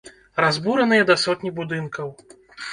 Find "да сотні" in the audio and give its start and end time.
1.11-1.53